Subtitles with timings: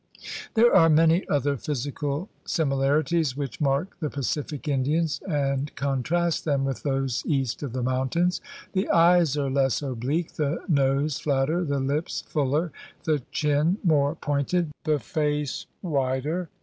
[0.55, 6.81] There are many other physical similarities which mark the Pacific Indians and contrast them with
[6.81, 8.41] those east of the mountains.
[8.73, 12.71] The eyes are less oblique, the nose flatter, the lips fuller,
[13.03, 16.49] the chin more pointed, the face wider.